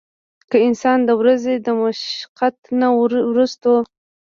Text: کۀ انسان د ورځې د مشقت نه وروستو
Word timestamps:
کۀ 0.49 0.57
انسان 0.67 0.99
د 1.05 1.09
ورځې 1.21 1.53
د 1.65 1.67
مشقت 1.81 2.55
نه 2.79 2.87
وروستو 3.29 3.75